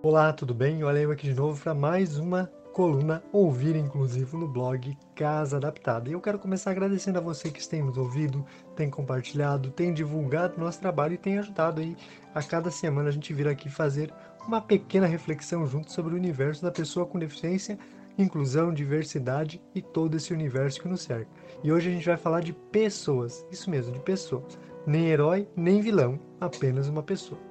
Olá, 0.00 0.32
tudo 0.32 0.54
bem? 0.54 0.84
Olha 0.84 1.00
eu 1.00 1.10
aqui 1.10 1.26
de 1.26 1.34
novo 1.34 1.60
para 1.60 1.74
mais 1.74 2.18
uma 2.18 2.46
coluna 2.72 3.20
ouvir 3.32 3.74
inclusive 3.74 4.36
no 4.36 4.46
blog 4.46 4.96
Casa 5.16 5.56
Adaptada. 5.56 6.08
E 6.08 6.12
eu 6.12 6.20
quero 6.20 6.38
começar 6.38 6.70
agradecendo 6.70 7.18
a 7.18 7.20
você 7.20 7.50
que 7.50 7.68
tem 7.68 7.82
nos 7.82 7.98
ouvido, 7.98 8.46
tem 8.76 8.88
compartilhado, 8.88 9.72
tem 9.72 9.92
divulgado 9.92 10.60
nosso 10.60 10.78
trabalho 10.78 11.14
e 11.14 11.18
tem 11.18 11.36
ajudado 11.38 11.80
aí 11.80 11.96
a 12.32 12.40
cada 12.40 12.70
semana 12.70 13.08
a 13.08 13.12
gente 13.12 13.34
vir 13.34 13.48
aqui 13.48 13.68
fazer 13.68 14.14
uma 14.46 14.60
pequena 14.60 15.04
reflexão 15.04 15.66
junto 15.66 15.90
sobre 15.90 16.14
o 16.14 16.16
universo 16.16 16.62
da 16.62 16.70
pessoa 16.70 17.04
com 17.04 17.18
deficiência, 17.18 17.76
inclusão, 18.16 18.72
diversidade 18.72 19.60
e 19.74 19.82
todo 19.82 20.16
esse 20.16 20.32
universo 20.32 20.80
que 20.80 20.86
nos 20.86 21.02
cerca. 21.02 21.28
E 21.64 21.72
hoje 21.72 21.88
a 21.88 21.92
gente 21.92 22.06
vai 22.06 22.16
falar 22.16 22.40
de 22.40 22.52
pessoas, 22.52 23.44
isso 23.50 23.68
mesmo, 23.68 23.92
de 23.92 24.00
pessoas. 24.00 24.60
Nem 24.86 25.08
herói, 25.08 25.48
nem 25.56 25.80
vilão, 25.80 26.20
apenas 26.40 26.86
uma 26.86 27.02
pessoa. 27.02 27.47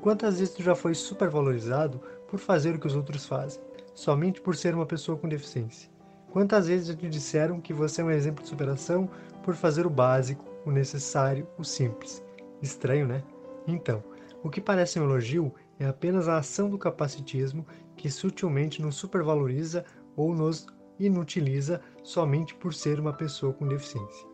Quantas 0.00 0.38
vezes 0.38 0.54
tu 0.54 0.62
já 0.62 0.74
foi 0.74 0.94
supervalorizado 0.94 2.00
por 2.26 2.38
fazer 2.38 2.74
o 2.74 2.78
que 2.78 2.86
os 2.86 2.96
outros 2.96 3.26
fazem, 3.26 3.62
somente 3.94 4.40
por 4.40 4.56
ser 4.56 4.74
uma 4.74 4.86
pessoa 4.86 5.18
com 5.18 5.28
deficiência? 5.28 5.90
Quantas 6.30 6.68
vezes 6.68 6.86
já 6.88 6.94
te 6.94 7.08
disseram 7.08 7.60
que 7.60 7.74
você 7.74 8.00
é 8.00 8.04
um 8.04 8.10
exemplo 8.10 8.42
de 8.42 8.48
superação 8.48 9.10
por 9.42 9.54
fazer 9.54 9.86
o 9.86 9.90
básico, 9.90 10.44
o 10.64 10.70
necessário, 10.70 11.46
o 11.58 11.64
simples? 11.64 12.22
Estranho, 12.62 13.06
né? 13.06 13.22
Então, 13.66 14.02
o 14.42 14.48
que 14.48 14.60
parece 14.60 14.98
um 14.98 15.04
elogio 15.04 15.52
é 15.78 15.86
apenas 15.86 16.28
a 16.28 16.38
ação 16.38 16.70
do 16.70 16.78
capacitismo 16.78 17.66
que 17.94 18.10
sutilmente 18.10 18.80
nos 18.80 18.96
supervaloriza 18.96 19.84
ou 20.16 20.34
nos 20.34 20.66
inutiliza 20.98 21.82
somente 22.02 22.54
por 22.54 22.72
ser 22.72 22.98
uma 22.98 23.12
pessoa 23.12 23.52
com 23.52 23.68
deficiência. 23.68 24.26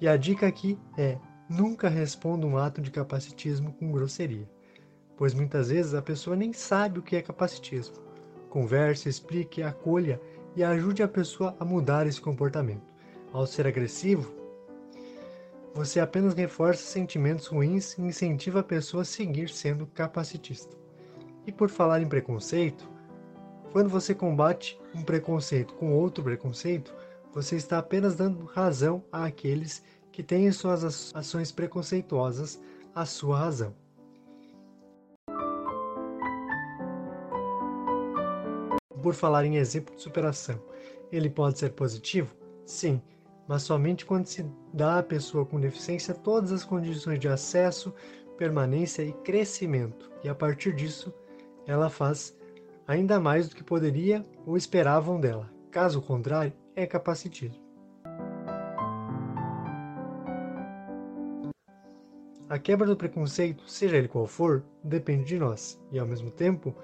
E 0.00 0.08
a 0.08 0.16
dica 0.16 0.46
aqui 0.46 0.78
é 0.96 1.18
Nunca 1.48 1.88
responda 1.88 2.46
um 2.46 2.58
ato 2.58 2.82
de 2.82 2.90
capacitismo 2.90 3.72
com 3.72 3.90
grosseria, 3.90 4.46
pois 5.16 5.32
muitas 5.32 5.70
vezes 5.70 5.94
a 5.94 6.02
pessoa 6.02 6.36
nem 6.36 6.52
sabe 6.52 6.98
o 6.98 7.02
que 7.02 7.16
é 7.16 7.22
capacitismo. 7.22 7.96
Converse, 8.50 9.08
explique, 9.08 9.62
acolha 9.62 10.20
e 10.54 10.62
ajude 10.62 11.02
a 11.02 11.08
pessoa 11.08 11.56
a 11.58 11.64
mudar 11.64 12.06
esse 12.06 12.20
comportamento. 12.20 12.86
Ao 13.32 13.46
ser 13.46 13.66
agressivo, 13.66 14.30
você 15.74 16.00
apenas 16.00 16.34
reforça 16.34 16.82
sentimentos 16.82 17.46
ruins 17.46 17.96
e 17.96 18.02
incentiva 18.02 18.60
a 18.60 18.64
pessoa 18.64 19.02
a 19.02 19.06
seguir 19.06 19.48
sendo 19.48 19.86
capacitista. 19.86 20.76
E 21.46 21.52
por 21.52 21.70
falar 21.70 22.02
em 22.02 22.08
preconceito, 22.08 22.86
quando 23.72 23.88
você 23.88 24.14
combate 24.14 24.78
um 24.94 25.02
preconceito 25.02 25.72
com 25.74 25.94
outro 25.94 26.22
preconceito, 26.22 26.94
você 27.32 27.56
está 27.56 27.78
apenas 27.78 28.16
dando 28.16 28.44
razão 28.44 29.02
àqueles 29.12 29.78
que 29.78 29.97
têm 30.22 30.46
em 30.46 30.52
suas 30.52 31.14
ações 31.14 31.52
preconceituosas 31.52 32.60
a 32.94 33.04
sua 33.04 33.38
razão. 33.38 33.74
Por 39.02 39.14
falar 39.14 39.44
em 39.44 39.56
exemplo 39.56 39.94
de 39.94 40.02
superação, 40.02 40.60
ele 41.10 41.30
pode 41.30 41.58
ser 41.58 41.70
positivo? 41.70 42.34
Sim, 42.66 43.00
mas 43.46 43.62
somente 43.62 44.04
quando 44.04 44.26
se 44.26 44.44
dá 44.74 44.98
à 44.98 45.02
pessoa 45.02 45.46
com 45.46 45.60
deficiência 45.60 46.12
todas 46.12 46.52
as 46.52 46.64
condições 46.64 47.18
de 47.18 47.28
acesso, 47.28 47.94
permanência 48.36 49.02
e 49.02 49.12
crescimento, 49.12 50.10
e 50.22 50.28
a 50.28 50.34
partir 50.34 50.74
disso 50.74 51.14
ela 51.66 51.88
faz 51.88 52.36
ainda 52.86 53.20
mais 53.20 53.48
do 53.48 53.54
que 53.54 53.62
poderia 53.62 54.24
ou 54.46 54.56
esperavam 54.56 55.20
dela. 55.20 55.50
Caso 55.70 56.02
contrário, 56.02 56.52
é 56.74 56.86
capacitismo. 56.86 57.67
A 62.48 62.58
quebra 62.58 62.86
do 62.86 62.96
preconceito, 62.96 63.68
seja 63.70 63.98
ele 63.98 64.08
qual 64.08 64.26
for, 64.26 64.64
depende 64.82 65.24
de 65.24 65.38
nós, 65.38 65.78
e 65.92 65.98
ao 65.98 66.06
mesmo 66.06 66.30
tempo, 66.30 66.74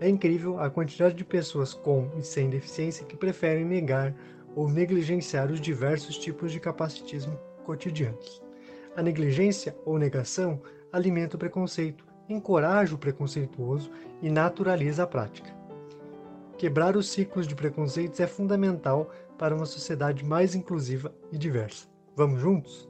é 0.00 0.08
incrível 0.08 0.58
a 0.58 0.68
quantidade 0.68 1.14
de 1.14 1.24
pessoas 1.24 1.72
com 1.72 2.10
e 2.18 2.22
sem 2.22 2.50
deficiência 2.50 3.06
que 3.06 3.16
preferem 3.16 3.64
negar 3.64 4.12
ou 4.56 4.68
negligenciar 4.68 5.52
os 5.52 5.60
diversos 5.60 6.18
tipos 6.18 6.50
de 6.50 6.58
capacitismo 6.58 7.38
cotidianos. 7.64 8.42
A 8.96 9.02
negligência 9.02 9.76
ou 9.84 9.98
negação 9.98 10.60
alimenta 10.92 11.36
o 11.36 11.38
preconceito, 11.38 12.04
encoraja 12.28 12.96
o 12.96 12.98
preconceituoso 12.98 13.92
e 14.20 14.28
naturaliza 14.28 15.04
a 15.04 15.06
prática. 15.06 15.54
Quebrar 16.58 16.96
os 16.96 17.08
ciclos 17.08 17.46
de 17.46 17.54
preconceitos 17.54 18.18
é 18.18 18.26
fundamental 18.26 19.12
para 19.38 19.54
uma 19.54 19.66
sociedade 19.66 20.24
mais 20.24 20.56
inclusiva 20.56 21.14
e 21.30 21.38
diversa. 21.38 21.86
Vamos 22.16 22.40
juntos? 22.40 22.88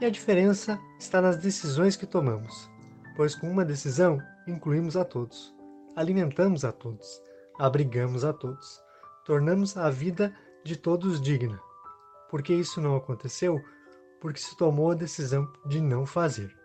E 0.00 0.06
a 0.06 0.10
diferença 0.10 0.78
está 0.96 1.20
nas 1.20 1.38
decisões 1.38 1.96
que 1.96 2.06
tomamos, 2.06 2.70
pois 3.16 3.34
com 3.34 3.50
uma 3.50 3.64
decisão 3.64 4.22
incluímos 4.46 4.96
a 4.96 5.04
todos, 5.04 5.52
alimentamos 5.96 6.64
a 6.64 6.70
todos, 6.70 7.20
abrigamos 7.58 8.24
a 8.24 8.32
todos, 8.32 8.80
tornamos 9.24 9.76
a 9.76 9.90
vida 9.90 10.32
de 10.64 10.76
todos 10.76 11.20
digna. 11.20 11.60
Por 12.30 12.42
que 12.42 12.54
isso 12.54 12.80
não 12.80 12.94
aconteceu? 12.94 13.60
Porque 14.20 14.38
se 14.38 14.56
tomou 14.56 14.92
a 14.92 14.94
decisão 14.94 15.52
de 15.66 15.80
não 15.80 16.06
fazer. 16.06 16.56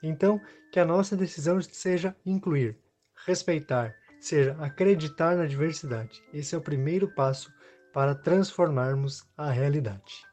Então, 0.00 0.40
que 0.70 0.78
a 0.78 0.84
nossa 0.84 1.16
decisão 1.16 1.60
seja 1.60 2.14
incluir, 2.24 2.78
respeitar, 3.26 3.92
seja 4.20 4.56
acreditar 4.60 5.36
na 5.36 5.46
diversidade. 5.46 6.22
Esse 6.32 6.54
é 6.54 6.58
o 6.58 6.62
primeiro 6.62 7.08
passo 7.08 7.52
para 7.92 8.14
transformarmos 8.14 9.28
a 9.36 9.50
realidade. 9.50 10.28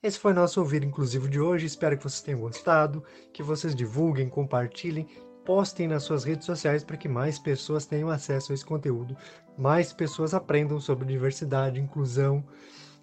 Esse 0.00 0.18
foi 0.18 0.32
nosso 0.32 0.60
ouvir 0.60 0.84
inclusivo 0.84 1.28
de 1.28 1.40
hoje. 1.40 1.66
Espero 1.66 1.96
que 1.96 2.04
vocês 2.04 2.22
tenham 2.22 2.40
gostado, 2.40 3.02
que 3.32 3.42
vocês 3.42 3.74
divulguem, 3.74 4.28
compartilhem, 4.28 5.08
postem 5.44 5.88
nas 5.88 6.04
suas 6.04 6.22
redes 6.22 6.46
sociais 6.46 6.84
para 6.84 6.96
que 6.96 7.08
mais 7.08 7.38
pessoas 7.38 7.84
tenham 7.84 8.08
acesso 8.08 8.52
a 8.52 8.54
esse 8.54 8.64
conteúdo, 8.64 9.16
mais 9.56 9.92
pessoas 9.92 10.34
aprendam 10.34 10.78
sobre 10.78 11.06
diversidade, 11.06 11.80
inclusão 11.80 12.44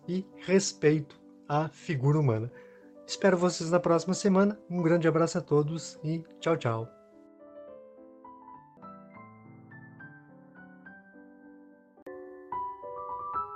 e 0.07 0.25
respeito 0.45 1.19
à 1.50 1.67
figura 1.67 2.19
humana. 2.19 2.51
Espero 3.05 3.38
vocês 3.38 3.69
na 3.69 3.79
próxima 3.79 4.13
semana. 4.13 4.57
Um 4.69 4.81
grande 4.81 5.07
abraço 5.07 5.38
a 5.38 5.41
todos 5.41 6.00
e 6.03 6.23
tchau, 6.39 6.55
tchau. 6.55 6.94